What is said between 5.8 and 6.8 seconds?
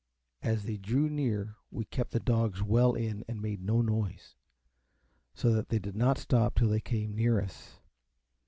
not stop till